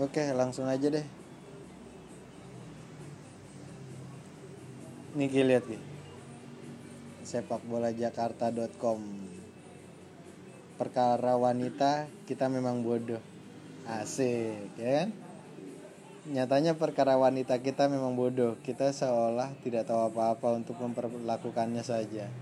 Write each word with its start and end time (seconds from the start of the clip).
Oke, 0.00 0.24
langsung 0.32 0.64
aja 0.64 0.88
deh. 0.88 1.04
Nih 5.12 5.28
Ki 5.28 5.44
lihat 5.44 5.68
Ki. 5.68 5.76
Sepakbolajakarta.com. 7.28 9.00
Perkara 10.80 11.36
wanita 11.36 12.08
kita 12.24 12.48
memang 12.48 12.80
bodoh. 12.80 13.20
Asik, 13.84 14.72
ya 14.80 15.04
kan? 15.04 15.08
Nyatanya 16.24 16.72
perkara 16.72 17.20
wanita 17.20 17.60
kita 17.60 17.92
memang 17.92 18.16
bodoh. 18.16 18.56
Kita 18.64 18.96
seolah 18.96 19.52
tidak 19.60 19.92
tahu 19.92 20.08
apa-apa 20.08 20.56
untuk 20.56 20.80
memperlakukannya 20.80 21.84
saja. 21.84 22.32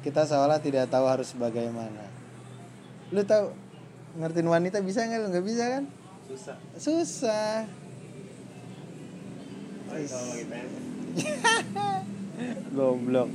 Kita 0.00 0.24
seolah 0.24 0.56
tidak 0.64 0.88
tahu 0.88 1.04
harus 1.04 1.36
bagaimana. 1.36 2.08
Lu 3.12 3.20
tahu 3.28 3.52
ngertiin 4.16 4.48
wanita 4.48 4.80
bisa 4.80 5.04
nggak? 5.04 5.20
Lu 5.20 5.28
nggak 5.28 5.44
bisa 5.44 5.64
kan? 5.68 5.97
Susah 6.28 6.56
Susah. 6.76 7.64
Goblok. 12.76 13.32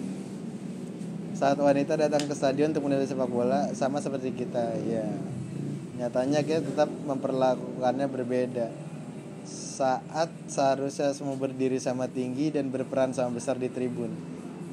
Saat 1.33 1.57
wanita 1.57 1.97
datang 1.97 2.29
ke 2.29 2.33
stadion 2.37 2.69
untuk 2.69 2.85
menilai 2.85 3.09
sepak 3.09 3.25
bola 3.25 3.73
sama 3.73 3.97
seperti 3.97 4.37
kita, 4.37 4.77
ya. 4.85 5.09
Nyatanya 5.97 6.45
kita 6.45 6.61
tetap 6.61 6.87
memperlakukannya 6.87 8.05
berbeda. 8.05 8.69
Saat 9.49 10.29
seharusnya 10.45 11.09
semua 11.17 11.35
berdiri 11.35 11.81
sama 11.81 12.05
tinggi 12.05 12.53
dan 12.53 12.69
berperan 12.69 13.17
sama 13.17 13.41
besar 13.41 13.57
di 13.57 13.73
tribun. 13.73 14.13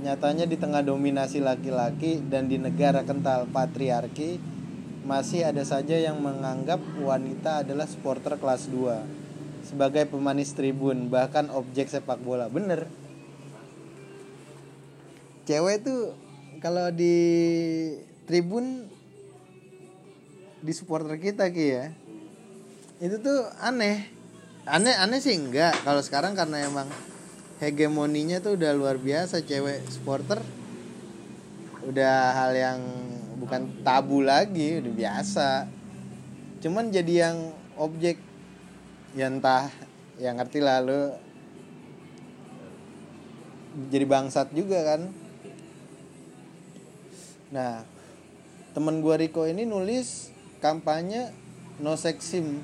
Nyatanya 0.04 0.44
di 0.44 0.60
tengah 0.60 0.84
dominasi 0.84 1.40
laki-laki 1.40 2.20
dan 2.28 2.48
di 2.48 2.60
negara 2.60 3.04
kental 3.04 3.48
patriarki 3.48 4.49
masih 5.04 5.48
ada 5.48 5.64
saja 5.64 5.96
yang 5.96 6.20
menganggap 6.20 6.80
wanita 7.00 7.64
adalah 7.64 7.88
supporter 7.88 8.36
kelas 8.36 8.68
2 8.68 9.20
sebagai 9.64 10.08
pemanis 10.08 10.52
tribun 10.56 11.08
bahkan 11.08 11.48
objek 11.52 11.88
sepak 11.88 12.18
bola. 12.20 12.50
Bener, 12.50 12.90
cewek 15.46 15.84
tuh 15.86 16.12
kalau 16.60 16.92
di 16.92 17.16
tribun 18.28 18.88
di 20.60 20.72
supporter 20.76 21.16
kita 21.16 21.48
ki 21.48 21.66
ya 21.72 21.86
itu 23.00 23.16
tuh 23.16 23.48
aneh. 23.64 24.12
Aneh 24.68 24.92
aneh 24.92 25.24
sih 25.24 25.32
enggak. 25.32 25.72
Kalau 25.88 26.04
sekarang 26.04 26.36
karena 26.36 26.68
emang 26.68 26.84
hegemoninya 27.64 28.44
tuh 28.44 28.60
udah 28.60 28.76
luar 28.76 29.00
biasa 29.00 29.40
cewek 29.40 29.88
supporter. 29.88 30.36
Udah 31.88 32.36
hal 32.36 32.52
yang 32.52 32.80
bukan 33.40 33.80
tabu 33.80 34.20
lagi 34.20 34.84
udah 34.84 34.92
biasa. 34.92 35.48
Cuman 36.60 36.92
jadi 36.92 37.28
yang 37.28 37.56
objek. 37.80 38.20
Ya 39.16 39.26
entah 39.26 39.72
yang 40.20 40.38
ngerti 40.38 40.60
lah 40.60 40.84
lu. 40.84 41.10
Jadi 43.88 44.04
bangsat 44.04 44.52
juga 44.52 44.84
kan. 44.84 45.10
Nah 47.50 47.82
temen 48.70 49.02
gua 49.02 49.18
Riko 49.18 49.48
ini 49.50 49.66
nulis 49.66 50.30
kampanye 50.62 51.34
no 51.82 51.98
sex 51.98 52.22
sim. 52.22 52.62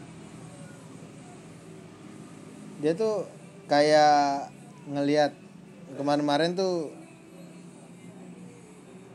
Dia 2.79 2.93
tuh 2.93 3.27
kayak 3.67 4.53
ngelihat 4.87 5.35
kemarin-kemarin 5.99 6.55
tuh 6.55 6.95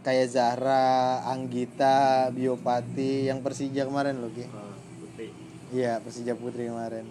kayak 0.01 0.27
Zahra, 0.33 1.21
Anggita, 1.29 2.29
Biopati 2.33 3.29
yang 3.29 3.45
Persija 3.45 3.85
kemarin 3.85 4.17
loh 4.17 4.33
Ki. 4.33 4.45
Ah, 4.49 4.73
putih 4.97 5.29
Iya, 5.71 6.01
Persija 6.01 6.33
Putri 6.33 6.67
kemarin. 6.67 7.05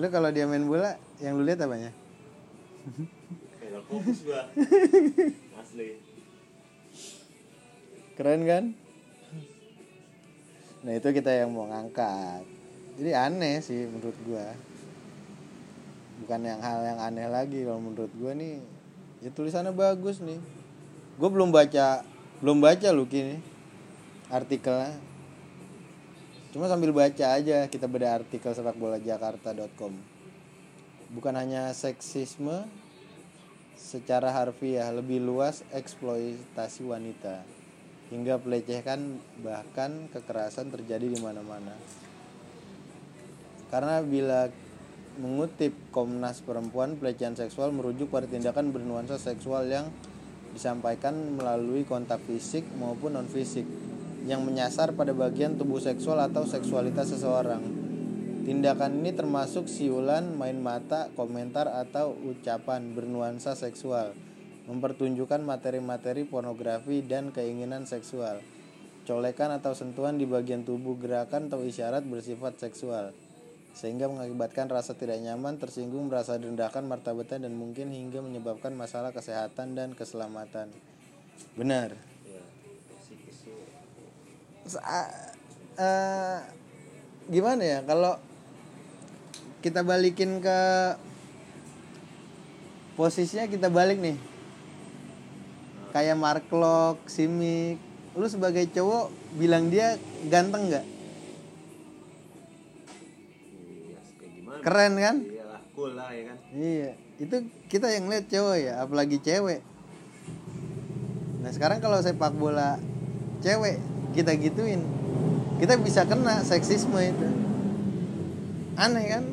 Lu 0.00 0.06
kalau 0.08 0.32
dia 0.32 0.48
main 0.48 0.64
bola 0.64 0.96
yang 1.20 1.36
lu 1.36 1.44
lihat 1.44 1.60
apanya? 1.60 1.92
kayak 3.60 3.84
fokus 3.84 4.24
gua 4.24 4.48
asli 5.60 6.00
Keren 8.16 8.42
kan? 8.48 8.64
Nah, 10.80 10.92
itu 10.96 11.08
kita 11.12 11.28
yang 11.28 11.52
mau 11.52 11.68
ngangkat. 11.68 12.44
Jadi 12.96 13.12
aneh 13.12 13.60
sih 13.60 13.84
menurut 13.88 14.16
gua. 14.24 14.56
Bukan 16.24 16.40
yang 16.44 16.60
hal 16.60 16.80
yang 16.84 17.00
aneh 17.00 17.28
lagi 17.28 17.64
kalau 17.64 17.80
menurut 17.80 18.12
gua 18.16 18.32
nih. 18.32 18.60
Ya 19.20 19.28
tulisannya 19.32 19.72
bagus 19.72 20.20
nih. 20.24 20.40
Gue 21.20 21.28
belum 21.28 21.52
baca 21.52 22.00
belum 22.40 22.64
baca 22.64 22.88
lu 22.96 23.04
kini 23.04 23.36
artikelnya. 24.32 24.96
Cuma 26.48 26.64
sambil 26.64 26.96
baca 26.96 27.36
aja 27.36 27.68
kita 27.68 27.84
beda 27.84 28.24
artikel 28.24 28.56
sepakbolajakarta.com. 28.56 29.92
Bukan 31.12 31.34
hanya 31.36 31.76
seksisme 31.76 32.64
secara 33.76 34.32
harfiah 34.32 34.88
lebih 34.96 35.20
luas 35.20 35.60
eksploitasi 35.76 36.88
wanita 36.88 37.44
hingga 38.08 38.40
pelecehan 38.40 39.20
bahkan 39.44 40.08
kekerasan 40.16 40.72
terjadi 40.72 41.04
di 41.04 41.20
mana-mana. 41.20 41.76
Karena 43.68 44.00
bila 44.00 44.48
mengutip 45.20 45.76
Komnas 45.92 46.40
Perempuan, 46.40 46.96
pelecehan 46.96 47.36
seksual 47.36 47.76
merujuk 47.76 48.08
pada 48.08 48.24
tindakan 48.24 48.72
bernuansa 48.72 49.20
seksual 49.20 49.68
yang 49.68 49.92
disampaikan 50.54 51.38
melalui 51.38 51.86
kontak 51.86 52.22
fisik 52.26 52.66
maupun 52.78 53.14
non 53.14 53.26
fisik 53.30 53.64
yang 54.28 54.44
menyasar 54.44 54.92
pada 54.92 55.16
bagian 55.16 55.56
tubuh 55.56 55.80
seksual 55.80 56.20
atau 56.20 56.44
seksualitas 56.44 57.14
seseorang. 57.14 57.62
Tindakan 58.40 59.04
ini 59.04 59.12
termasuk 59.12 59.68
siulan, 59.68 60.34
main 60.34 60.58
mata, 60.58 61.12
komentar 61.14 61.68
atau 61.70 62.16
ucapan 62.24 62.96
bernuansa 62.96 63.52
seksual, 63.54 64.16
mempertunjukkan 64.66 65.44
materi-materi 65.44 66.24
pornografi 66.24 67.04
dan 67.04 67.30
keinginan 67.30 67.84
seksual, 67.84 68.40
colekan 69.04 69.54
atau 69.54 69.76
sentuhan 69.76 70.16
di 70.16 70.24
bagian 70.24 70.64
tubuh 70.64 70.96
gerakan 70.96 71.52
atau 71.52 71.62
isyarat 71.62 72.02
bersifat 72.08 72.56
seksual, 72.58 73.12
sehingga 73.72 74.10
mengakibatkan 74.10 74.66
rasa 74.68 74.98
tidak 74.98 75.22
nyaman, 75.22 75.56
tersinggung, 75.56 76.10
merasa 76.10 76.36
direndahkan 76.36 76.84
martabatnya 76.84 77.48
dan 77.48 77.54
mungkin 77.54 77.94
hingga 77.94 78.20
menyebabkan 78.20 78.74
masalah 78.74 79.14
kesehatan 79.14 79.78
dan 79.78 79.94
keselamatan. 79.94 80.68
Benar. 81.54 81.94
ya 84.70 85.02
eh, 85.80 86.38
gimana 87.26 87.62
ya 87.64 87.78
kalau 87.82 88.14
kita 89.64 89.82
balikin 89.82 90.38
ke 90.38 90.60
posisinya 92.94 93.50
kita 93.50 93.66
balik 93.66 93.98
nih 93.98 94.18
kayak 95.90 96.14
Mark 96.14 96.46
Locke, 96.54 97.10
Simic 97.10 97.80
lu 98.14 98.26
sebagai 98.26 98.66
cowok 98.70 99.10
bilang 99.38 99.70
dia 99.70 99.94
ganteng 100.26 100.66
nggak 100.66 100.86
keren 104.60 104.94
kan? 104.96 105.16
Iyalah 105.24 105.60
cool 105.74 105.92
lah 105.96 106.08
ya 106.12 106.22
kan? 106.30 106.38
Iya. 106.52 106.90
Itu 107.20 107.36
kita 107.68 107.92
yang 107.92 108.08
lihat 108.08 108.28
cowok 108.28 108.56
ya 108.56 108.72
apalagi 108.80 109.16
cewek. 109.20 109.60
Nah 111.40 111.50
sekarang 111.52 111.80
kalau 111.80 112.00
sepak 112.00 112.32
bola 112.36 112.76
cewek 113.40 113.80
kita 114.12 114.36
gituin. 114.36 114.84
Kita 115.60 115.76
bisa 115.76 116.08
kena 116.08 116.40
seksisme 116.40 116.96
itu. 117.00 117.28
Aneh 118.80 119.04
kan? 119.08 119.24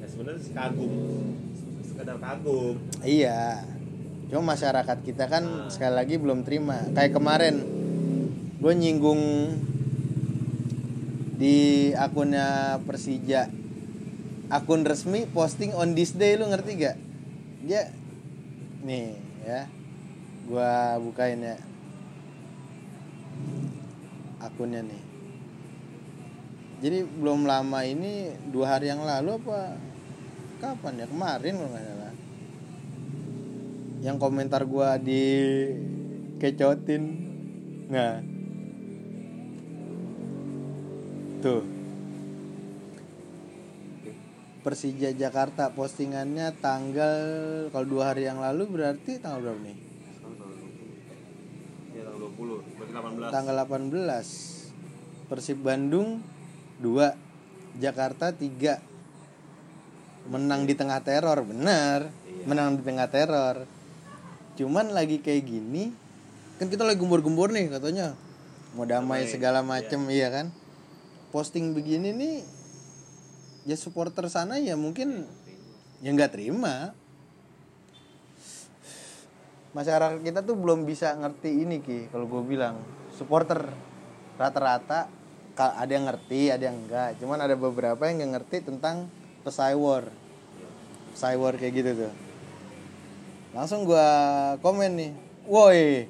Ya 0.00 0.06
sebenarnya 0.08 0.40
sih 0.40 0.52
kagum. 0.56 0.92
Sekedar 1.84 2.16
kagum. 2.16 2.76
Iya. 3.04 3.60
Cuma 4.30 4.54
masyarakat 4.56 4.98
kita 5.04 5.26
kan 5.26 5.44
Nah. 5.44 5.68
sekali 5.68 5.94
lagi 5.96 6.14
belum 6.16 6.46
terima. 6.46 6.80
Kayak 6.96 7.18
kemarin 7.18 7.60
gue 8.60 8.72
nyinggung 8.76 9.20
di 11.40 11.88
akunnya 11.96 12.76
Persija. 12.84 13.48
Akun 14.52 14.84
resmi 14.84 15.24
posting 15.30 15.72
on 15.72 15.96
this 15.96 16.12
day 16.12 16.36
lu 16.36 16.44
ngerti 16.52 16.76
gak 16.76 17.00
dia 17.64 17.88
nih 18.84 19.16
ya. 19.48 19.64
Gua 20.44 21.00
bukain 21.00 21.40
ya. 21.40 21.56
Akunnya 24.44 24.84
nih. 24.84 25.02
Jadi 26.80 26.98
belum 27.08 27.48
lama 27.48 27.80
ini 27.88 28.36
dua 28.52 28.76
hari 28.76 28.92
yang 28.92 29.00
lalu 29.00 29.40
apa 29.40 29.80
kapan 30.60 31.04
ya? 31.04 31.06
Kemarin 31.08 31.56
kalau 31.56 31.70
nggak 31.72 31.86
salah. 31.88 32.14
Yang 34.00 34.16
komentar 34.20 34.62
gua 34.68 35.00
di 35.00 35.24
kecotin 36.36 37.04
nggak 37.88 38.29
tuh 41.40 41.62
Persija 44.60 45.16
Jakarta 45.16 45.72
postingannya 45.72 46.52
tanggal 46.60 47.16
kalau 47.72 47.86
dua 47.88 48.12
hari 48.12 48.28
yang 48.28 48.44
lalu 48.44 48.68
berarti 48.68 49.16
tanggal 49.16 49.40
berapa 49.48 49.60
nih? 49.64 49.76
sekarang 50.20 50.36
tanggal 50.36 50.56
20 51.96 51.96
ya 51.96 52.02
tanggal 52.04 52.20
20 52.28 52.76
berarti 52.76 52.92
18 52.92 53.32
Tanggal 53.32 53.56
Persib 55.32 55.58
Bandung 55.64 56.20
2 56.84 57.80
Jakarta 57.80 58.36
3 58.36 60.28
menang 60.28 60.68
di 60.68 60.76
tengah 60.76 61.00
teror 61.00 61.40
bener 61.40 62.20
Iya. 62.40 62.48
menang 62.48 62.80
di 62.80 62.82
tengah 62.82 63.08
teror. 63.12 63.56
Cuman 64.56 64.96
lagi 64.96 65.20
kayak 65.20 65.44
gini 65.44 65.92
kan 66.56 66.68
kita 66.68 66.84
lagi 66.84 67.00
gembur-gembur 67.00 67.52
nih 67.52 67.68
katanya. 67.68 68.16
Mau 68.72 68.88
damai 68.88 69.26
Damai, 69.26 69.32
segala 69.32 69.60
macem 69.66 69.98
iya 70.08 70.30
kan 70.30 70.46
posting 71.30 71.72
begini 71.74 72.10
nih 72.10 72.36
ya 73.64 73.76
supporter 73.78 74.26
sana 74.26 74.58
ya 74.58 74.74
mungkin 74.74 75.26
ya 76.02 76.10
nggak 76.10 76.34
terima. 76.34 76.94
Masyarakat 79.70 80.26
kita 80.26 80.42
tuh 80.42 80.58
belum 80.58 80.82
bisa 80.82 81.14
ngerti 81.14 81.50
ini 81.62 81.78
ki 81.78 82.10
kalau 82.10 82.26
gue 82.26 82.42
bilang. 82.42 82.82
Supporter 83.14 83.70
rata-rata 84.40 85.06
ada 85.60 85.92
yang 85.92 86.08
ngerti 86.08 86.48
ada 86.48 86.72
yang 86.72 86.88
enggak 86.88 87.20
cuman 87.20 87.44
ada 87.44 87.52
beberapa 87.52 88.00
yang 88.08 88.24
nggak 88.24 88.32
ngerti 88.40 88.56
tentang 88.66 89.06
pesai 89.46 89.76
war. 89.76 90.08
Pesai 91.14 91.36
kayak 91.36 91.72
gitu 91.74 91.90
tuh. 92.06 92.12
Langsung 93.54 93.86
gua 93.86 94.08
komen 94.62 94.90
nih. 94.98 95.12
Woi 95.46 96.06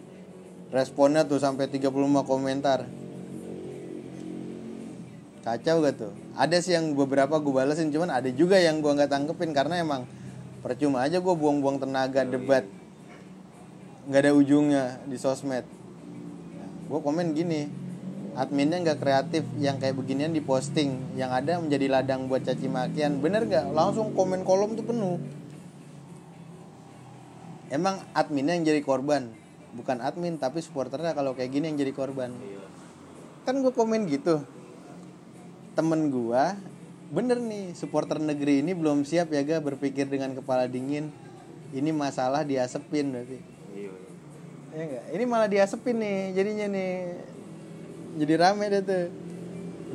responnya 0.71 1.27
tuh 1.27 1.43
sampai 1.43 1.67
35 1.67 1.91
komentar 2.23 2.87
kacau 5.41 5.81
gak 5.85 5.95
tuh? 5.97 6.13
Ada 6.37 6.57
sih 6.61 6.73
yang 6.77 6.93
beberapa 6.93 7.41
gue 7.41 7.53
balesin 7.53 7.89
cuman 7.89 8.13
ada 8.13 8.29
juga 8.29 8.61
yang 8.61 8.85
gua 8.85 8.97
nggak 8.97 9.11
tanggepin 9.11 9.51
karena 9.57 9.81
emang 9.81 10.05
percuma 10.61 11.05
aja 11.05 11.19
gue 11.21 11.35
buang-buang 11.35 11.81
tenaga 11.81 12.25
debat. 12.25 12.65
Nggak 14.09 14.21
ada 14.21 14.33
ujungnya 14.37 14.85
di 15.09 15.17
sosmed. 15.17 15.65
Gue 16.89 17.01
komen 17.01 17.33
gini 17.33 17.71
adminnya 18.39 18.79
nggak 18.79 18.99
kreatif 19.03 19.43
yang 19.59 19.83
kayak 19.83 19.99
beginian 19.99 20.31
diposting 20.31 21.19
yang 21.19 21.35
ada 21.35 21.59
menjadi 21.59 21.87
ladang 21.91 22.31
buat 22.31 22.45
caci 22.45 22.69
makian. 22.71 23.19
Bener 23.19 23.49
nggak? 23.49 23.73
Langsung 23.73 24.13
komen 24.15 24.45
kolom 24.45 24.77
tuh 24.77 24.87
penuh. 24.87 25.17
Emang 27.71 28.03
adminnya 28.13 28.59
yang 28.59 28.67
jadi 28.67 28.83
korban? 28.83 29.31
Bukan 29.71 30.03
admin 30.03 30.37
tapi 30.37 30.59
supporternya 30.59 31.15
kalau 31.15 31.39
kayak 31.39 31.55
gini 31.55 31.71
yang 31.71 31.79
jadi 31.79 31.95
korban. 31.95 32.35
Kan 33.47 33.63
gue 33.63 33.73
komen 33.73 34.11
gitu 34.11 34.43
temen 35.81 36.13
gua 36.13 36.61
bener 37.09 37.41
nih 37.41 37.73
supporter 37.73 38.21
negeri 38.21 38.61
ini 38.61 38.77
belum 38.77 39.03
siap 39.09 39.33
ya 39.33 39.41
ga 39.41 39.65
berpikir 39.65 40.05
dengan 40.07 40.37
kepala 40.37 40.69
dingin. 40.69 41.09
Ini 41.73 41.91
masalah 41.97 42.45
diasepin 42.45 43.15
berarti. 43.15 43.39
Iya. 43.73 43.91
ya 44.71 44.83
enggak 44.87 45.05
ini 45.17 45.25
malah 45.25 45.49
diasepin 45.49 45.97
nih 45.97 46.37
jadinya 46.37 46.67
nih. 46.69 46.93
Jadi 48.21 48.33
rame 48.37 48.65
deh 48.69 48.83
tuh. 48.85 49.07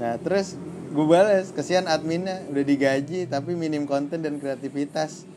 Nah 0.02 0.18
terus 0.20 0.58
gue 0.92 1.06
balas 1.06 1.54
kesian 1.54 1.86
adminnya 1.86 2.44
udah 2.50 2.64
digaji 2.66 3.30
tapi 3.30 3.54
minim 3.54 3.86
konten 3.86 4.26
dan 4.26 4.42
kreativitas. 4.42 5.30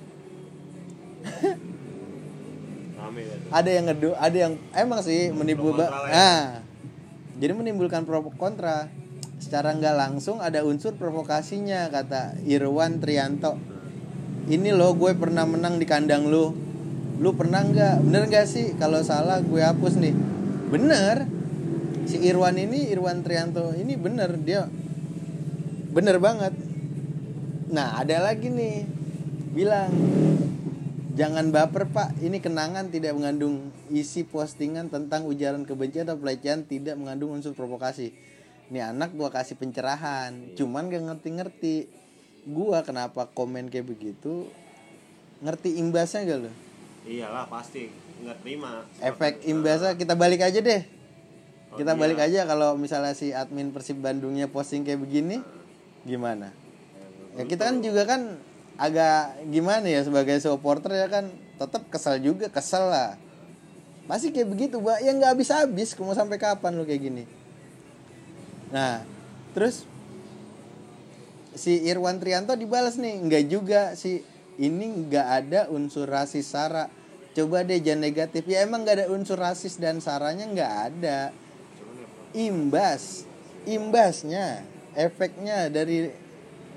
Rame 2.99 3.21
ya 3.23 3.35
tuh. 3.37 3.51
ada 3.53 3.71
yang 3.71 3.85
ngedu 3.87 4.11
ada 4.19 4.37
yang 4.49 4.55
emang 4.75 5.01
sih 5.05 5.31
menimbul 5.31 5.79
kontra 5.79 5.91
lah 5.91 6.01
ya. 6.07 6.11
nah 6.11 6.43
jadi 7.39 7.53
menimbulkan 7.55 8.03
pro 8.03 8.27
kontra 8.35 8.91
secara 9.39 9.75
nggak 9.75 9.97
langsung 9.97 10.43
ada 10.43 10.67
unsur 10.67 10.95
provokasinya 10.95 11.89
kata 11.91 12.43
Irwan 12.45 12.99
Trianto. 12.99 13.59
Ini 14.49 14.71
loh 14.75 14.95
gue 14.99 15.15
pernah 15.15 15.47
menang 15.47 15.79
di 15.79 15.87
kandang 15.87 16.27
lu. 16.27 16.53
Lu 17.19 17.31
pernah 17.35 17.63
nggak? 17.63 18.03
Bener 18.03 18.31
nggak 18.31 18.47
sih? 18.47 18.75
Kalau 18.79 19.03
salah 19.03 19.43
gue 19.43 19.63
hapus 19.63 19.99
nih. 20.01 20.15
Bener. 20.71 21.27
Si 22.09 22.17
Irwan 22.25 22.57
ini 22.57 22.89
Irwan 22.89 23.21
Trianto 23.21 23.77
ini 23.77 23.93
bener 23.95 24.35
dia 24.41 24.65
bener 25.93 26.17
banget. 26.23 26.57
Nah 27.71 28.01
ada 28.01 28.33
lagi 28.33 28.49
nih. 28.49 28.85
Bilang 29.53 29.91
Jangan 31.19 31.51
baper 31.51 31.91
pak, 31.91 32.15
ini 32.23 32.39
kenangan 32.39 32.95
tidak 32.95 33.11
mengandung 33.19 33.75
isi 33.91 34.23
postingan 34.23 34.87
tentang 34.87 35.27
ujaran 35.27 35.67
kebencian 35.67 36.07
atau 36.07 36.15
pelecehan 36.15 36.63
tidak 36.63 36.95
mengandung 36.95 37.35
unsur 37.35 37.59
provokasi. 37.59 38.15
Ini 38.69 38.93
anak 38.93 39.17
gua 39.17 39.33
kasih 39.33 39.57
pencerahan, 39.57 40.53
cuman 40.53 40.93
gak 40.93 41.05
ngerti-ngerti. 41.09 41.89
Gua 42.49 42.85
kenapa 42.85 43.29
komen 43.33 43.73
kayak 43.73 43.89
begitu? 43.89 44.49
Ngerti 45.41 45.81
imbasnya 45.81 46.29
gak 46.29 46.39
lo? 46.49 46.53
Iyalah 47.09 47.49
pasti 47.49 47.89
nggak 48.19 48.37
terima. 48.45 48.85
Efek 49.01 49.47
imbasnya 49.49 49.97
kita 49.97 50.13
balik 50.13 50.45
aja 50.45 50.61
deh. 50.61 50.83
Oh, 51.73 51.77
Kita 51.81 51.97
iya. 51.97 52.01
balik 52.01 52.19
aja 52.21 52.41
kalau 52.45 52.77
misalnya 52.77 53.13
si 53.17 53.33
admin 53.33 53.73
Persib 53.73 54.01
Bandungnya 54.01 54.49
posting 54.49 54.85
kayak 54.85 55.01
begini, 55.01 55.41
gimana? 56.05 56.53
Ya 57.37 57.45
kita 57.45 57.69
kan 57.73 57.77
juga 57.81 58.03
kan 58.09 58.41
agak 58.79 59.43
gimana 59.51 59.91
ya 59.91 60.07
sebagai 60.07 60.39
supporter 60.39 60.95
ya 60.95 61.11
kan 61.11 61.29
tetap 61.59 61.83
kesel 61.91 62.23
juga 62.23 62.47
kesel 62.47 62.87
lah 62.87 63.19
masih 64.07 64.31
kayak 64.31 64.49
begitu 64.49 64.79
mbak 64.79 65.03
ya 65.03 65.11
nggak 65.13 65.31
habis 65.35 65.51
habis 65.51 65.89
mau 65.99 66.15
sampai 66.15 66.39
kapan 66.39 66.79
lo 66.79 66.87
kayak 66.87 67.03
gini 67.03 67.23
nah 68.69 69.01
terus 69.57 69.89
si 71.57 71.83
Irwan 71.89 72.21
Trianto 72.23 72.55
dibalas 72.55 73.01
nih 73.01 73.19
nggak 73.25 73.45
juga 73.49 73.81
si 73.99 74.23
ini 74.59 75.07
nggak 75.07 75.29
ada 75.43 75.61
unsur 75.71 76.07
rasis 76.07 76.51
sara 76.51 76.91
coba 77.39 77.63
deh 77.63 77.79
jangan 77.79 78.03
negatif. 78.03 78.43
Ya 78.51 78.67
emang 78.67 78.83
nggak 78.83 78.97
ada 78.99 79.07
unsur 79.15 79.39
rasis 79.39 79.79
dan 79.79 80.03
saranya 80.03 80.51
nggak 80.51 80.73
ada. 80.91 81.31
Imbas 82.35 83.25
imbasnya 83.63 84.67
efeknya 84.99 85.71
dari 85.71 86.11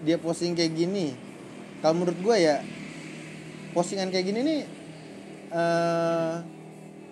dia 0.06 0.22
posting 0.22 0.54
kayak 0.54 0.74
gini. 0.78 1.18
Kalau 1.82 1.98
menurut 1.98 2.18
gue 2.22 2.38
ya 2.38 2.62
postingan 3.74 4.14
kayak 4.14 4.26
gini 4.30 4.40
nih 4.46 4.62
eh 5.52 6.36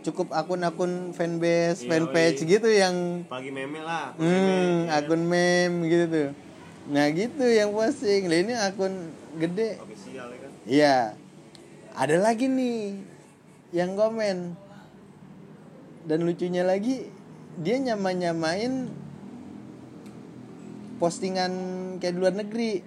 cukup 0.10 0.34
akun-akun 0.34 1.14
fanbase 1.14 1.86
Iya, 1.86 1.90
fanpage 1.90 2.40
iya. 2.42 2.50
gitu 2.58 2.70
yang 2.70 2.96
pagi 3.26 3.54
meme 3.54 3.80
lah. 3.80 4.12
hmm, 4.18 4.26
pagi 4.26 4.42
meme, 4.42 4.84
ya. 4.90 4.98
akun 4.98 5.22
meme 5.24 5.78
gitu 5.86 6.06
tuh 6.10 6.30
nah 6.90 7.06
gitu 7.14 7.46
yang 7.46 7.70
posting 7.70 8.26
lah 8.26 8.40
ini 8.42 8.54
akun 8.58 8.94
gede 9.38 9.78
official 9.78 10.28
ya 10.28 10.38
kan. 10.42 10.52
Iya. 10.66 10.98
Ada 11.94 12.16
lagi 12.18 12.46
nih 12.48 12.98
yang 13.70 13.94
komen. 13.94 14.56
Dan 16.06 16.26
lucunya 16.26 16.66
lagi 16.66 17.06
dia 17.60 17.76
nyama-nyamain 17.78 18.88
postingan 20.98 21.52
kayak 21.98 22.14
di 22.16 22.20
luar 22.20 22.36
negeri. 22.36 22.82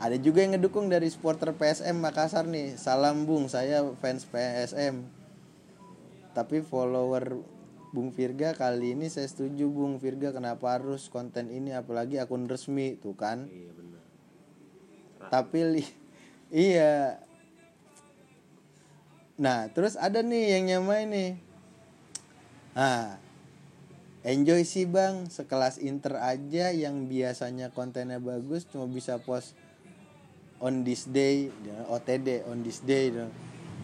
Ada 0.00 0.18
juga 0.18 0.42
yang 0.42 0.58
ngedukung 0.58 0.90
dari 0.90 1.06
supporter 1.08 1.54
PSM 1.54 1.96
Makassar 1.96 2.44
nih. 2.44 2.74
Salam 2.74 3.24
Bung, 3.24 3.46
saya 3.46 3.86
fans 4.02 4.26
PSM. 4.26 5.06
Tapi 6.34 6.60
follower 6.60 7.38
Bung 7.94 8.10
Virga 8.10 8.58
kali 8.58 8.98
ini 8.98 9.06
saya 9.06 9.30
setuju 9.30 9.70
Bung 9.70 10.02
Virga 10.02 10.34
kenapa 10.34 10.74
harus 10.74 11.06
konten 11.06 11.46
ini 11.46 11.70
apalagi 11.70 12.18
akun 12.18 12.50
resmi 12.50 12.98
tuh 12.98 13.14
kan 13.14 13.46
Iya 13.46 13.70
benar. 13.70 14.02
tapi 15.30 15.58
li- 15.62 15.94
iya 16.66 17.22
nah 19.34 19.70
terus 19.70 19.94
ada 19.94 20.26
nih 20.26 20.58
yang 20.58 20.62
nyamain 20.66 21.06
nih 21.06 21.30
ah 22.74 23.14
enjoy 24.26 24.66
sih 24.66 24.90
bang 24.90 25.30
sekelas 25.30 25.78
Inter 25.78 26.18
aja 26.18 26.74
yang 26.74 27.06
biasanya 27.06 27.70
kontennya 27.70 28.18
bagus 28.18 28.66
cuma 28.66 28.90
bisa 28.90 29.22
post 29.22 29.54
on 30.58 30.82
this 30.82 31.06
day 31.06 31.50
ya, 31.62 31.78
OTD 31.90 32.42
on 32.50 32.62
this 32.66 32.82
day 32.82 33.10
dong. 33.14 33.30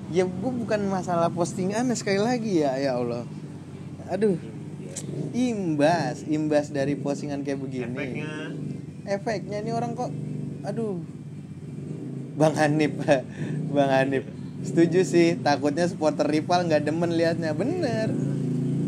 Ya 0.09 0.25
gue 0.25 0.53
bukan 0.65 0.81
masalah 0.89 1.29
postingan 1.29 1.93
sekali 1.93 2.19
lagi 2.19 2.65
ya 2.65 2.77
ya 2.81 2.97
Allah. 2.97 3.29
Aduh. 4.11 4.41
Imbas 5.31 6.27
imbas 6.27 6.73
dari 6.75 6.99
postingan 6.99 7.47
kayak 7.47 7.61
begini. 7.63 7.95
Efeknya. 7.95 8.33
Efeknya 9.07 9.59
ini 9.63 9.71
orang 9.71 9.93
kok 9.95 10.11
aduh. 10.67 10.99
Bang 12.41 12.57
Hanif 12.57 12.97
Bang 13.77 13.91
Hanif. 13.93 14.25
Setuju 14.61 15.07
sih 15.07 15.41
takutnya 15.41 15.87
supporter 15.87 16.27
rival 16.27 16.67
nggak 16.67 16.85
demen 16.89 17.15
liatnya. 17.15 17.55
Bener. 17.55 18.11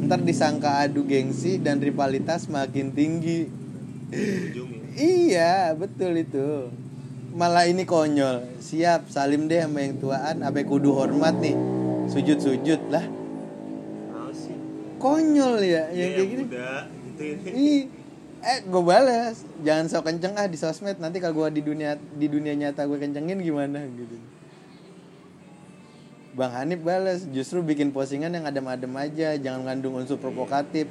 Ntar 0.02 0.26
disangka 0.26 0.83
adu 0.83 1.07
gengsi 1.07 1.62
dan 1.62 1.78
rivalitas 1.78 2.50
makin 2.50 2.90
tinggi. 2.92 3.47
Ujungnya. 4.12 4.83
iya 5.00 5.73
betul 5.73 6.21
itu 6.21 6.69
malah 7.33 7.67
ini 7.67 7.83
konyol. 7.89 8.61
Siap 8.61 9.09
salim 9.09 9.49
deh 9.49 9.65
sama 9.65 9.83
yang 9.83 9.97
tuaan. 9.99 10.45
Abe 10.45 10.65
kudu 10.65 10.93
hormat 10.93 11.37
nih. 11.41 11.57
Sujud 12.09 12.39
sujud 12.39 12.81
lah 12.93 13.23
konyol 15.03 15.55
ya 15.67 15.83
yang 15.91 16.11
kayak 16.15 16.29
gini. 16.31 16.45
gitu 16.47 16.57
ya. 16.57 16.79
Ih, 17.51 17.83
eh 18.39 18.59
gue 18.62 18.83
balas 18.83 19.43
jangan 19.67 19.85
sok 19.91 20.03
kenceng 20.07 20.39
ah 20.39 20.47
di 20.47 20.55
sosmed. 20.55 20.97
Nanti 21.03 21.19
kalau 21.19 21.43
gue 21.43 21.59
di 21.59 21.62
dunia 21.67 21.99
di 21.99 22.27
dunia 22.31 22.55
nyata 22.55 22.87
gue 22.87 22.99
kencengin 23.03 23.43
gimana 23.43 23.83
gitu. 23.83 24.15
Bang 26.33 26.55
Hanif 26.57 26.81
balas 26.81 27.29
justru 27.29 27.61
bikin 27.61 27.93
postingan 27.93 28.33
yang 28.33 28.47
adem-adem 28.47 28.95
aja. 28.97 29.35
Jangan 29.37 29.69
ngandung 29.69 29.99
unsur 29.99 30.17
provokatif. 30.17 30.87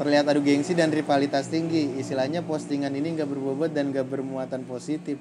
Terlihat 0.00 0.32
adu 0.32 0.40
gengsi 0.40 0.72
dan 0.72 0.88
rivalitas 0.88 1.52
tinggi. 1.52 2.00
Istilahnya 2.00 2.40
postingan 2.40 2.90
ini 2.96 3.20
nggak 3.20 3.28
berbobot 3.28 3.70
dan 3.70 3.92
nggak 3.92 4.08
bermuatan 4.08 4.64
positif 4.64 5.20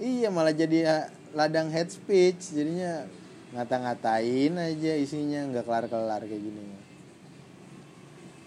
iya 0.00 0.28
malah 0.32 0.56
jadi 0.56 0.78
ah, 0.88 1.04
ladang 1.36 1.68
head 1.70 1.92
speech. 1.92 2.56
Jadinya 2.56 3.06
ngata-ngatain 3.54 4.56
aja 4.56 4.92
isinya 4.96 5.46
nggak 5.52 5.64
kelar-kelar 5.68 6.24
kayak 6.24 6.42
gini. 6.42 6.62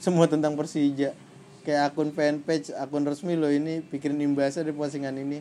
Semua 0.01 0.27
tentang 0.27 0.57
Persija. 0.59 1.15
Kayak 1.63 1.95
akun 1.95 2.11
fanpage 2.11 2.75
akun 2.75 3.07
resmi 3.07 3.39
loh 3.39 3.47
ini 3.47 3.79
pikirin 3.79 4.19
imbasnya 4.19 4.67
dari 4.67 4.75
postingan 4.75 5.15
ini. 5.15 5.39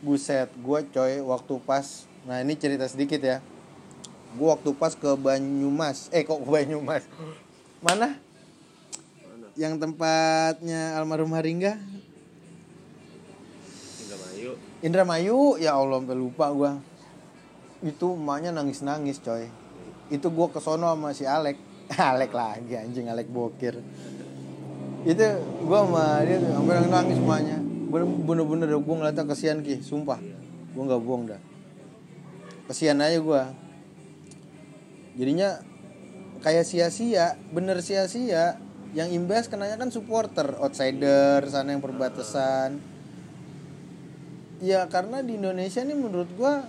Buset 0.00 0.48
gue 0.56 0.80
coy 0.88 1.20
waktu 1.20 1.54
pas 1.60 2.08
nah 2.24 2.40
ini 2.40 2.56
cerita 2.56 2.88
sedikit 2.88 3.20
ya. 3.20 3.44
Gue 4.38 4.48
waktu 4.48 4.72
pas 4.72 4.96
ke 4.96 5.10
Banyumas. 5.20 6.08
Eh 6.16 6.24
kok 6.24 6.40
ke 6.40 6.48
Banyumas? 6.48 7.04
Mana 7.84 8.16
Mana? 8.16 8.30
yang 9.60 9.76
tempatnya 9.76 10.96
almarhum 10.96 11.36
Haringga 11.36 11.76
Mayu. 14.80 14.88
Indramayu 14.88 15.60
ya 15.60 15.76
Allah 15.76 16.00
sampai 16.00 16.16
lupa 16.16 16.48
gue 16.56 16.72
itu 17.80 18.16
emaknya 18.16 18.52
nangis 18.52 18.80
nangis 18.80 19.20
coy. 19.20 19.48
Itu 20.08 20.32
gue 20.32 20.46
kesono 20.52 20.88
sama 20.88 21.12
si 21.12 21.24
Alek. 21.28 21.56
Alek 21.96 22.32
lagi 22.32 22.76
anjing 22.76 23.08
Alek 23.08 23.28
bokir. 23.28 23.76
Itu 25.04 25.24
gue 25.64 25.78
sama 25.84 26.24
dia 26.24 26.40
sampai 26.40 26.72
nangis 26.80 26.92
nangis 26.92 27.18
emaknya. 27.20 27.58
Bener-bener 28.24 28.68
gue 28.72 28.94
ngeliatnya 28.96 29.24
kesian 29.28 29.60
ki. 29.60 29.84
Sumpah 29.84 30.20
gue 30.72 30.82
nggak 30.82 31.00
bohong 31.04 31.28
dah. 31.28 31.40
Kesian 32.68 33.04
aja 33.04 33.20
gue 33.20 33.42
jadinya 35.20 35.60
kayak 36.40 36.64
sia-sia 36.64 37.36
bener 37.52 37.84
sia-sia. 37.84 38.56
Yang 38.90 39.22
imbas 39.22 39.46
kenanya 39.46 39.78
kan 39.78 39.94
supporter 39.94 40.58
outsider 40.58 41.46
sana 41.46 41.70
yang 41.70 41.78
perbatasan 41.78 42.89
ya 44.60 44.86
karena 44.92 45.24
di 45.24 45.40
Indonesia 45.40 45.80
nih 45.80 45.96
menurut 45.96 46.30
gua 46.36 46.68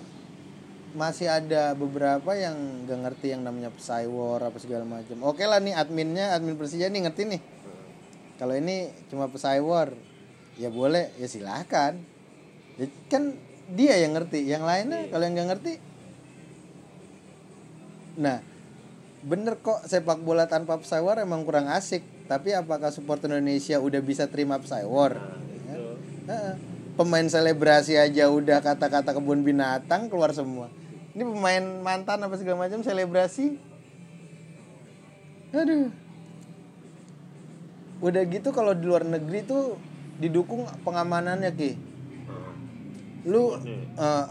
masih 0.92 1.32
ada 1.32 1.72
beberapa 1.72 2.36
yang 2.36 2.84
gak 2.84 3.00
ngerti 3.00 3.32
yang 3.32 3.48
namanya 3.48 3.72
Psywar 3.72 4.44
apa 4.44 4.58
segala 4.60 4.84
macam. 4.84 5.24
Oke 5.24 5.48
lah 5.48 5.64
nih 5.64 5.72
adminnya, 5.76 6.36
admin 6.36 6.60
Persija 6.60 6.92
nih 6.92 7.08
ngerti 7.08 7.24
nih. 7.32 7.42
Kalau 8.36 8.58
ini 8.58 8.92
cuma 9.08 9.32
Psywar, 9.32 9.96
ya 10.60 10.68
boleh, 10.68 11.16
ya 11.16 11.28
silahkan. 11.32 11.96
Ya, 12.76 12.86
kan 13.08 13.38
dia 13.72 13.96
yang 14.04 14.20
ngerti, 14.20 14.44
yang 14.44 14.68
lainnya 14.68 15.08
kalau 15.08 15.24
yang 15.24 15.40
gak 15.40 15.50
ngerti. 15.56 15.74
Nah, 18.20 18.44
bener 19.24 19.56
kok 19.64 19.88
sepak 19.88 20.20
bola 20.20 20.52
tanpa 20.52 20.76
Psywar 20.84 21.24
emang 21.24 21.48
kurang 21.48 21.72
asik. 21.72 22.04
Tapi 22.28 22.52
apakah 22.56 22.92
supporter 22.92 23.32
Indonesia 23.32 23.80
udah 23.80 24.02
bisa 24.04 24.28
terima 24.28 24.60
Psywar? 24.60 25.16
Nah, 25.16 25.40
itu. 25.40 25.84
Heeh. 26.28 26.71
Pemain 27.00 27.24
selebrasi 27.24 27.96
aja 27.96 28.28
udah 28.28 28.60
kata-kata 28.60 29.16
kebun 29.16 29.48
binatang 29.48 30.12
keluar 30.12 30.36
semua. 30.36 30.68
Ini 31.16 31.24
pemain 31.24 31.64
mantan 31.84 32.24
apa 32.24 32.36
segala 32.36 32.68
macam 32.68 32.84
selebrasi. 32.84 33.56
Aduh. 35.52 35.92
Udah 38.02 38.24
gitu 38.28 38.50
kalau 38.52 38.76
di 38.76 38.88
luar 38.88 39.04
negeri 39.08 39.44
tuh 39.44 39.80
didukung 40.20 40.68
pengamanannya 40.84 41.52
ki. 41.56 41.72
Lu 43.28 43.56
eh, 43.96 44.26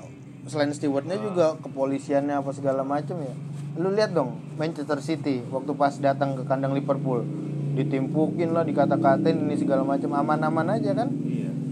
selain 0.49 0.73
stewardnya 0.73 1.21
juga 1.21 1.57
kepolisiannya 1.61 2.41
apa 2.41 2.51
segala 2.57 2.85
macam 2.85 3.21
ya. 3.21 3.35
Lu 3.77 3.93
lihat 3.93 4.13
dong 4.13 4.41
Manchester 4.57 5.01
City 5.01 5.45
waktu 5.49 5.73
pas 5.77 5.97
datang 5.97 6.37
ke 6.37 6.43
kandang 6.45 6.77
Liverpool 6.77 7.25
ditimpukin 7.71 8.51
lah 8.51 8.67
dikata-katain 8.67 9.47
ini 9.47 9.55
segala 9.55 9.87
macam 9.87 10.11
aman-aman 10.19 10.75
aja 10.75 10.91
kan 10.91 11.09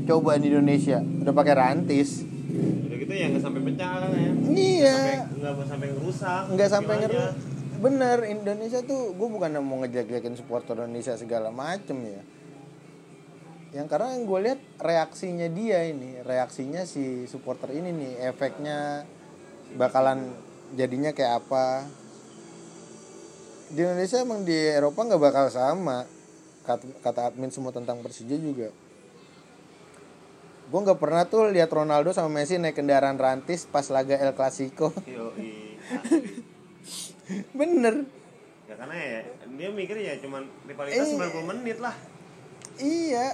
Coba 0.09 0.41
di 0.41 0.49
Indonesia 0.49 1.05
udah 1.05 1.35
pakai 1.37 1.55
rantis 1.55 2.25
Udah 2.89 2.97
gitu 2.97 3.13
ya 3.13 3.29
nggak 3.29 3.45
sampai 3.45 3.61
pecah 3.61 3.93
kan 4.01 4.11
ya. 4.17 4.33
Iya. 4.57 4.97
Sampai 4.97 5.17
nggak 5.37 5.67
sampai 5.69 5.87
ngerusak. 5.93 6.43
nggak 6.57 6.71
sampai 6.73 6.95
Gimana? 6.97 7.09
ngeru 7.13 7.57
bener 7.79 8.19
Indonesia 8.27 8.83
tuh 8.83 9.15
gue 9.15 9.29
bukan 9.31 9.55
mau 9.63 9.79
ngejelek-jelekin 9.87 10.35
supporter 10.35 10.75
Indonesia 10.83 11.15
segala 11.15 11.55
macem 11.55 11.95
ya 12.03 12.23
yang 13.71 13.87
karena 13.87 14.19
yang 14.19 14.25
gue 14.27 14.41
lihat 14.51 14.61
reaksinya 14.83 15.47
dia 15.53 15.87
ini 15.87 16.19
reaksinya 16.27 16.83
si 16.89 17.29
supporter 17.31 17.71
ini 17.77 17.95
nih 17.95 18.13
efeknya 18.33 19.07
bakalan 19.79 20.33
jadinya 20.75 21.15
kayak 21.15 21.45
apa 21.45 21.87
di 23.71 23.85
Indonesia 23.85 24.25
emang 24.25 24.43
di 24.43 24.57
Eropa 24.57 25.05
nggak 25.05 25.23
bakal 25.23 25.47
sama 25.53 26.09
kata, 26.67 26.89
kata 27.05 27.21
admin 27.31 27.53
semua 27.53 27.71
tentang 27.71 28.01
Persija 28.01 28.41
juga 28.41 28.73
gue 30.69 30.81
nggak 30.85 31.01
pernah 31.01 31.25
tuh 31.25 31.49
lihat 31.49 31.73
Ronaldo 31.73 32.13
sama 32.13 32.29
Messi 32.41 32.61
naik 32.61 32.77
kendaraan 32.77 33.17
rantis 33.17 33.65
pas 33.65 33.89
laga 33.89 34.21
El 34.21 34.37
Clasico 34.37 34.93
Yoi. 35.09 35.81
Bener 37.59 38.05
Ya 38.69 38.77
karena 38.77 38.97
ya 39.01 39.21
dia 39.57 39.69
mikir 39.73 39.97
ya 39.97 40.21
cuman 40.21 40.45
rivalitas 40.69 41.09
Iya. 41.09 41.41
90 41.41 41.49
menit 41.49 41.79
lah. 41.81 41.97
Iya. 42.77 43.33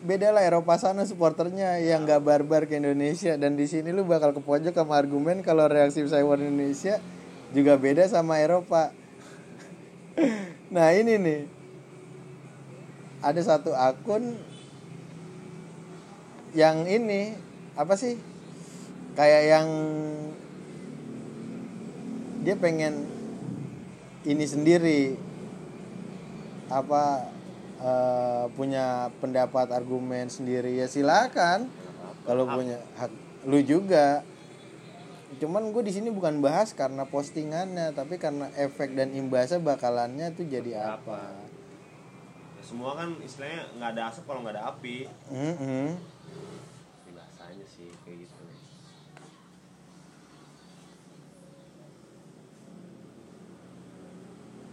Beda 0.00 0.32
lah 0.32 0.40
Eropa 0.40 0.80
sana 0.80 1.04
supporternya 1.04 1.76
yang 1.84 2.08
gak 2.08 2.24
barbar 2.24 2.64
ke 2.64 2.80
Indonesia 2.80 3.36
dan 3.36 3.52
di 3.52 3.68
sini 3.68 3.92
lu 3.92 4.08
bakal 4.08 4.32
ke 4.32 4.40
pojok 4.40 4.72
sama 4.72 4.96
argumen 4.96 5.44
kalau 5.44 5.68
reaksi 5.68 6.00
Cyber 6.08 6.40
Indonesia 6.40 7.04
juga 7.52 7.76
beda 7.76 8.08
sama 8.08 8.40
Eropa. 8.40 8.96
nah, 10.74 10.88
ini 10.96 11.20
nih. 11.20 11.40
Ada 13.20 13.44
satu 13.44 13.76
akun 13.76 14.40
yang 16.54 16.86
ini 16.86 17.34
apa 17.78 17.94
sih? 17.94 18.18
Kayak 19.14 19.42
yang 19.46 19.68
dia 22.42 22.56
pengen 22.56 23.06
ini 24.24 24.44
sendiri. 24.46 25.02
Apa 26.70 27.26
eh, 27.82 28.44
punya 28.54 29.10
pendapat 29.18 29.70
argumen 29.74 30.30
sendiri. 30.30 30.78
Ya 30.78 30.86
silakan. 30.86 31.70
Kalau 32.26 32.46
punya 32.46 32.78
hak. 32.98 33.12
Lu 33.48 33.58
juga. 33.64 34.22
Cuman 35.40 35.72
gue 35.72 35.82
di 35.86 35.94
sini 35.94 36.12
bukan 36.12 36.42
bahas 36.44 36.76
karena 36.76 37.08
postingannya 37.08 37.96
tapi 37.96 38.20
karena 38.20 38.52
efek 38.60 38.92
dan 38.92 39.14
imbasnya 39.14 39.62
bakalannya 39.62 40.36
tuh 40.36 40.44
jadi 40.44 40.98
apa? 40.98 41.32
Ya, 42.60 42.62
semua 42.66 42.92
kan 42.92 43.16
istilahnya 43.24 43.72
nggak 43.78 43.90
ada 43.96 44.02
asap 44.12 44.28
kalau 44.28 44.44
nggak 44.44 44.60
ada 44.60 44.68
api. 44.68 45.08
Bahasanya 45.30 45.96
sih 45.96 46.19
kayak 48.10 48.26
gitu. 48.26 48.34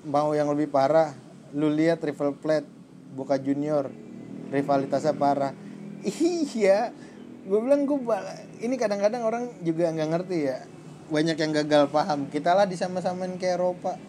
mau 0.08 0.32
yang 0.32 0.48
lebih 0.48 0.72
parah 0.72 1.12
lu 1.52 1.68
lihat 1.68 2.00
Rival 2.00 2.32
Plate 2.40 2.66
Boca 3.12 3.36
Junior 3.36 3.92
rivalitasnya 4.50 5.14
parah. 5.14 5.54
Iya 6.58 6.96
gue 7.48 7.60
bilang 7.64 7.88
gue 7.88 7.98
ini 8.64 8.76
kadang-kadang 8.76 9.24
orang 9.24 9.44
juga 9.62 9.92
nggak 9.92 10.10
ngerti 10.16 10.38
ya. 10.48 10.64
Banyak 11.12 11.38
yang 11.40 11.52
gagal 11.56 11.92
paham. 11.92 12.28
Kita 12.32 12.56
lah 12.56 12.68
disama-samain 12.68 13.36
kayak 13.36 13.60
Eropa. 13.60 14.00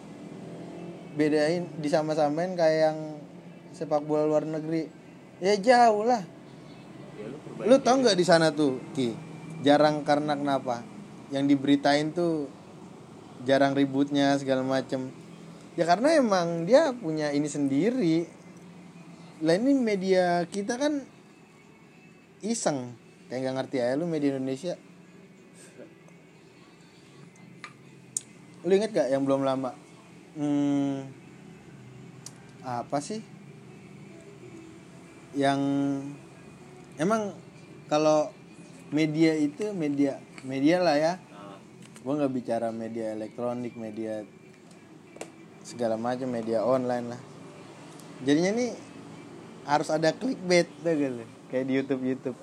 Bedain 1.15 1.67
disama-samain 1.79 2.55
kayak 2.55 2.79
yang 2.91 2.97
sepak 3.75 4.03
bola 4.03 4.23
luar 4.23 4.43
negeri. 4.47 4.87
Ya 5.43 5.55
jauh 5.59 6.07
lah 6.07 6.38
Ya 7.19 7.27
lu 7.67 7.75
tau 7.83 7.99
nggak 7.99 8.15
di 8.15 8.23
sana 8.23 8.55
tuh 8.55 8.79
ki? 8.95 9.11
Jarang 9.59 10.07
karena 10.07 10.39
kenapa? 10.39 10.79
Yang 11.29 11.55
diberitain 11.55 12.15
tuh 12.15 12.47
jarang 13.43 13.75
ributnya 13.75 14.39
segala 14.39 14.63
macem. 14.63 15.11
Ya 15.75 15.83
karena 15.83 16.15
emang 16.15 16.63
dia 16.63 16.95
punya 16.95 17.35
ini 17.35 17.51
sendiri. 17.51 18.27
Lah 19.43 19.55
ini 19.59 19.75
media 19.75 20.47
kita 20.47 20.79
kan 20.79 21.03
iseng. 22.39 22.95
Kayak 23.27 23.39
nggak 23.43 23.55
ngerti 23.59 23.77
aja 23.83 23.99
lu 23.99 24.07
media 24.07 24.35
Indonesia. 24.35 24.79
Lu 28.67 28.75
inget 28.75 28.91
gak 28.91 29.07
yang 29.07 29.23
belum 29.23 29.47
lama? 29.47 29.71
Hmm, 30.35 31.07
apa 32.59 32.99
sih? 32.99 33.23
Yang 35.31 35.59
emang 36.99 37.33
kalau 37.87 38.29
media 38.91 39.33
itu 39.39 39.71
media 39.71 40.19
media 40.43 40.83
lah 40.83 40.95
ya. 40.99 41.13
Gue 41.99 42.13
nggak 42.15 42.31
bicara 42.31 42.71
media 42.71 43.11
elektronik 43.15 43.75
media 43.75 44.23
segala 45.63 45.95
macam 45.95 46.31
media 46.31 46.63
online 46.63 47.15
lah. 47.15 47.21
Jadinya 48.23 48.51
nih 48.55 48.71
harus 49.67 49.89
ada 49.91 50.11
clickbait 50.11 50.67
tuh 50.83 50.93
gitu 50.95 51.23
kayak 51.49 51.65
di 51.65 51.73
YouTube 51.79 52.03
YouTube. 52.03 52.37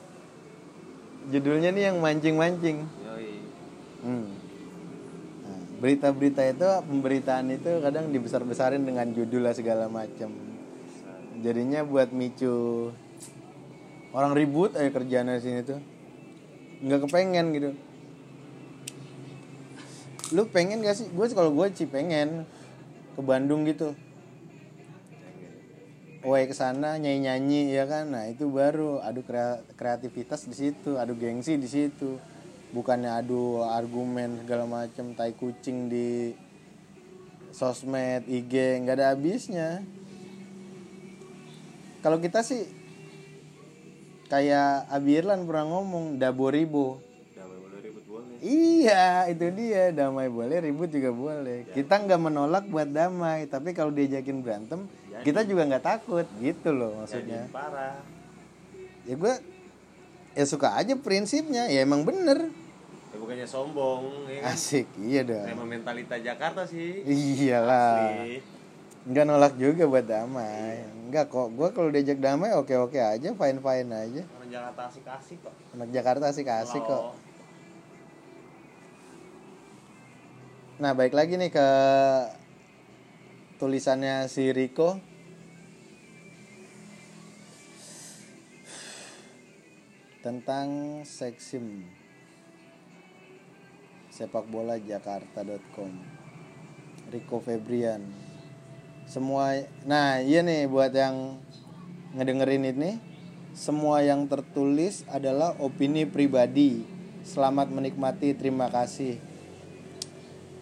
Judulnya 1.26 1.70
nih 1.72 1.90
yang 1.92 1.98
mancing 1.98 2.36
mancing. 2.38 2.86
Hmm. 4.06 4.28
Nah, 5.42 5.60
berita-berita 5.82 6.42
itu 6.46 6.68
pemberitaan 6.86 7.50
itu 7.50 7.82
kadang 7.82 8.14
dibesar-besarin 8.14 8.86
dengan 8.86 9.10
judul 9.10 9.42
lah 9.42 9.54
segala 9.56 9.90
macam. 9.90 10.30
Jadinya 11.42 11.82
buat 11.82 12.14
micu 12.14 12.92
orang 14.12 14.36
ribut 14.36 14.75
aja 14.76 14.92
di 14.92 15.42
sini 15.42 15.60
tuh. 15.66 15.80
Nggak 16.84 17.08
kepengen 17.08 17.46
gitu. 17.56 17.70
Lu 20.34 20.42
pengen 20.50 20.82
gak 20.82 20.98
sih? 20.98 21.06
Gue 21.14 21.30
kalau 21.30 21.54
gue 21.54 21.70
sih 21.70 21.86
pengen. 21.86 22.42
Ke 23.14 23.20
Bandung 23.22 23.64
gitu. 23.64 23.94
Woi 26.26 26.50
ke 26.50 26.54
sana 26.58 26.98
nyanyi 26.98 27.30
nyanyi 27.30 27.60
ya 27.70 27.86
kan? 27.86 28.10
Nah 28.10 28.26
itu 28.26 28.50
baru. 28.50 28.98
Adu 28.98 29.22
krea- 29.22 29.62
kreativitas 29.78 30.50
di 30.50 30.58
situ 30.58 30.98
adu 30.98 31.14
gengsi 31.14 31.54
di 31.54 31.70
situ. 31.70 32.18
Bukannya 32.75 33.14
adu 33.14 33.62
argumen 33.62 34.42
segala 34.42 34.66
macem 34.66 35.14
tai 35.14 35.32
kucing 35.38 35.86
di 35.86 36.34
sosmed 37.54 38.26
IG 38.26 38.82
nggak 38.82 38.96
ada 38.98 39.14
habisnya. 39.14 39.86
Kalau 42.02 42.18
kita 42.18 42.42
sih 42.42 42.66
kayak 44.26 44.90
Abirlan 44.90 45.47
pernah 45.47 45.66
ngomong 45.71 46.18
daboribo 46.18 46.99
damai 47.33 47.59
boleh 47.59 47.78
ribut 47.80 48.04
boleh 48.06 48.35
Iya, 48.42 49.26
itu 49.26 49.47
dia. 49.50 49.90
Damai 49.90 50.28
boleh, 50.28 50.56
ribut 50.61 50.90
juga 50.90 51.11
boleh. 51.11 51.66
Kita 51.71 51.99
nggak 51.99 52.21
menolak 52.21 52.64
buat 52.66 52.87
damai, 52.87 53.47
tapi 53.47 53.73
kalau 53.73 53.90
diajakin 53.90 54.42
berantem, 54.42 54.87
kita 55.23 55.42
juga 55.42 55.66
nggak 55.66 55.85
takut, 55.85 56.26
gitu 56.38 56.71
loh 56.71 56.92
jadi 56.92 57.00
maksudnya. 57.00 57.42
parah 57.50 57.97
Ya 59.02 59.14
gue, 59.14 59.35
ya 60.35 60.45
suka 60.45 60.75
aja 60.75 60.95
prinsipnya. 60.95 61.71
Ya 61.71 61.80
emang 61.80 62.02
bener. 62.02 62.50
ya 63.06 63.16
bukannya 63.16 63.49
sombong 63.49 64.28
ya 64.28 64.45
kan 64.45 64.52
Asik, 64.52 64.87
iya 65.00 65.25
dong. 65.25 65.47
emang 65.49 65.64
mentalita 65.64 66.21
Jakarta 66.21 66.68
sih 66.68 67.00
Iyalah. 67.00 68.12
Asli. 68.12 68.45
Nggak 69.06 69.25
nolak 69.25 69.54
juga 69.54 69.86
buat 69.86 70.02
damai. 70.02 70.82
Nggak 71.10 71.30
kok. 71.30 71.48
Gue 71.54 71.68
kalau 71.70 71.94
diajak 71.94 72.18
damai 72.18 72.50
oke-oke 72.58 72.98
aja, 72.98 73.28
fine-fine 73.30 73.90
aja. 73.94 74.22
orang 74.26 74.50
Jakarta 74.50 74.82
asik-asik 74.90 75.38
kok 75.42 75.54
Anak 75.75 75.90
Jakarta 75.94 76.25
asik-asik 76.30 76.82
kok. 76.82 77.14
Kalau 77.14 77.26
Nah, 80.76 80.92
baik 80.92 81.16
lagi 81.16 81.40
nih 81.40 81.48
ke 81.48 81.68
tulisannya 83.56 84.28
si 84.28 84.52
Riko. 84.52 85.00
Tentang 90.20 91.00
seksim 91.08 91.88
sepak 94.12 94.44
bola 94.52 94.76
jakarta.com 94.76 95.92
Riko 97.08 97.40
Febrian 97.40 98.25
semua 99.06 99.64
nah 99.86 100.20
iya 100.20 100.42
nih 100.42 100.68
buat 100.68 100.90
yang 100.92 101.38
ngedengerin 102.14 102.75
ini 102.76 102.90
semua 103.56 104.04
yang 104.04 104.28
tertulis 104.28 105.06
adalah 105.08 105.56
opini 105.62 106.04
pribadi 106.04 106.84
selamat 107.25 107.72
menikmati 107.72 108.36
terima 108.36 108.68
kasih 108.68 109.16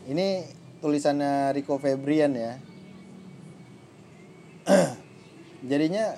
ini 0.04 0.44
tulisannya 0.84 1.56
Rico 1.56 1.80
Febrian 1.80 2.36
ya. 2.36 2.60
Jadinya 5.70 6.12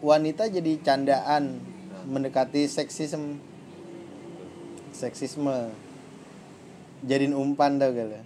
wanita 0.00 0.48
jadi 0.48 0.80
candaan 0.80 1.60
mendekati 2.08 2.64
seksisme. 2.64 3.36
Seksisme. 4.96 5.68
Jadiin 7.04 7.36
umpan 7.36 7.76
tau 7.76 7.92
gak? 7.92 8.24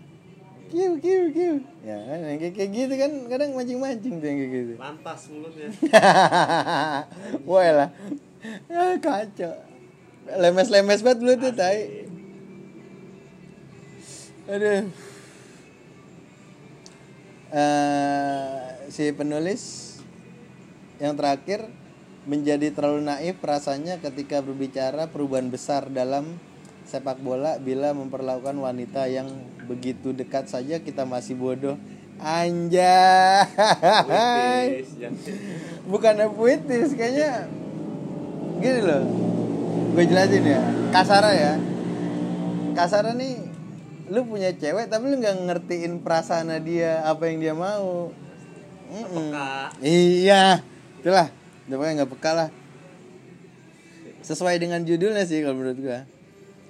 Kiu 0.72 0.96
kiu 1.04 1.28
kiu. 1.36 1.54
Ya 1.84 2.00
kan 2.00 2.18
yang 2.24 2.40
kayak 2.40 2.70
gitu 2.72 2.94
kan 2.96 3.12
kadang 3.28 3.52
mancing-mancing 3.52 4.24
tuh 4.24 4.26
yang 4.26 4.38
kayak 4.40 4.52
gitu. 4.56 4.74
lantas 4.80 5.20
mulutnya 5.28 5.68
Wah 7.44 7.68
lah. 7.76 7.88
Ah, 8.72 8.96
kacau. 8.96 9.52
Lemes-lemes 10.32 11.04
banget 11.04 11.20
lu 11.20 11.32
tuh 11.36 11.52
tai. 11.52 12.08
Aduh. 14.48 14.88
Eh, 17.52 18.58
si 18.88 19.12
penulis 19.12 19.62
yang 20.96 21.12
terakhir 21.20 21.68
menjadi 22.24 22.72
terlalu 22.72 23.12
naif 23.12 23.36
rasanya 23.44 24.00
ketika 24.00 24.40
berbicara 24.40 25.12
perubahan 25.12 25.52
besar 25.52 25.92
dalam 25.92 26.40
sepak 26.86 27.18
bola 27.22 27.58
bila 27.58 27.94
memperlakukan 27.94 28.54
wanita 28.58 29.06
yang 29.08 29.28
begitu 29.66 30.12
dekat 30.12 30.48
saja 30.50 30.78
kita 30.82 31.06
masih 31.06 31.38
bodoh. 31.38 31.76
Anjay. 32.22 33.46
Jangan. 34.86 35.18
Bukannya 35.90 36.26
puitis 36.30 36.94
kayaknya 36.94 37.50
gini 38.62 38.80
loh. 38.86 39.02
Gue 39.96 40.04
jelasin 40.06 40.44
ya. 40.46 40.62
Kasara 40.94 41.30
ya. 41.34 41.58
Kasara 42.78 43.12
nih 43.18 43.52
lu 44.12 44.28
punya 44.28 44.52
cewek 44.52 44.92
tapi 44.92 45.08
lu 45.08 45.16
nggak 45.24 45.48
ngertiin 45.48 46.04
perasaan 46.04 46.52
dia 46.60 47.00
apa 47.08 47.32
yang 47.32 47.40
dia 47.40 47.54
mau 47.56 48.12
Mm-mm. 48.92 49.32
Peka. 49.32 49.72
iya 49.80 50.60
itulah 51.00 51.32
pokoknya 51.64 52.04
nggak 52.04 52.12
peka 52.12 52.30
lah 52.36 52.48
sesuai 54.20 54.60
dengan 54.60 54.84
judulnya 54.84 55.24
sih 55.24 55.40
kalau 55.40 55.56
menurut 55.56 55.80
gua 55.80 56.04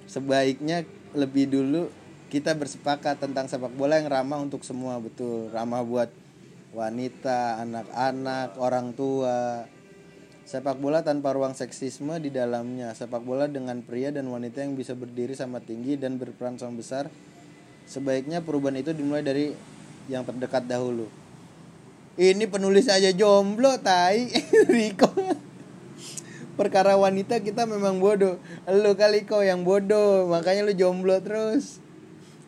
sebaiknya 0.07 0.87
lebih 1.13 1.49
dulu 1.49 1.89
kita 2.33 2.57
bersepakat 2.57 3.21
tentang 3.21 3.45
sepak 3.45 3.69
bola 3.77 4.01
yang 4.01 4.09
ramah 4.09 4.41
untuk 4.41 4.65
semua 4.65 4.97
betul. 4.97 5.53
Ramah 5.53 5.85
buat 5.85 6.09
wanita 6.73 7.61
anak-anak 7.61 8.57
orang 8.57 8.97
tua. 8.97 9.69
Sepak 10.43 10.81
bola 10.81 11.05
tanpa 11.05 11.37
ruang 11.37 11.53
seksisme 11.53 12.17
di 12.17 12.33
dalamnya. 12.33 12.97
Sepak 12.97 13.21
bola 13.21 13.45
dengan 13.45 13.85
pria 13.85 14.09
dan 14.09 14.25
wanita 14.33 14.65
yang 14.65 14.73
bisa 14.73 14.97
berdiri 14.97 15.37
sama 15.37 15.61
tinggi 15.61 15.93
dan 15.93 16.17
berperan 16.17 16.57
sama 16.57 16.81
besar 16.81 17.13
sebaiknya 17.87 18.39
perubahan 18.39 18.79
itu 18.79 18.91
dimulai 18.95 19.23
dari 19.23 19.51
yang 20.07 20.23
terdekat 20.27 20.67
dahulu. 20.67 21.07
Ini 22.13 22.45
penulis 22.45 22.85
aja 22.91 23.09
jomblo 23.09 23.79
tai. 23.81 24.29
Riko 24.73 25.09
perkara 26.55 26.95
wanita 26.95 27.43
kita 27.43 27.67
memang 27.67 27.99
bodoh. 27.99 28.39
Lu 28.69 28.95
kali 28.95 29.27
kau 29.27 29.43
yang 29.43 29.67
bodoh 29.67 30.31
makanya 30.31 30.65
lu 30.65 30.73
jomblo 30.73 31.19
terus 31.19 31.82